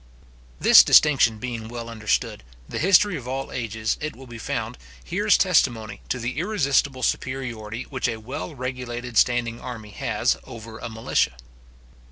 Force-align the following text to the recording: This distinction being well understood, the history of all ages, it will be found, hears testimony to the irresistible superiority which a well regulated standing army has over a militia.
This 0.59 0.83
distinction 0.83 1.37
being 1.37 1.67
well 1.67 1.87
understood, 1.87 2.41
the 2.67 2.79
history 2.79 3.17
of 3.17 3.27
all 3.27 3.51
ages, 3.51 3.97
it 4.01 4.15
will 4.15 4.25
be 4.25 4.39
found, 4.39 4.79
hears 5.03 5.37
testimony 5.37 6.01
to 6.09 6.17
the 6.17 6.39
irresistible 6.39 7.03
superiority 7.03 7.83
which 7.83 8.07
a 8.07 8.17
well 8.17 8.55
regulated 8.55 9.15
standing 9.15 9.59
army 9.61 9.91
has 9.91 10.37
over 10.43 10.79
a 10.79 10.89
militia. 10.89 11.37